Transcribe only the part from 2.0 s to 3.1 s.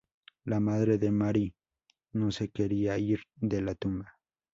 no se quería